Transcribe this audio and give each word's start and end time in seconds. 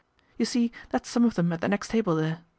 You 0.39 0.45
see 0.45 0.71
that's 0.89 1.07
some 1.09 1.25
of 1.25 1.35
them 1.35 1.53
at 1.53 1.61
the 1.61 1.67
next 1.67 1.89
table 1.91 2.15
there. 2.15 2.39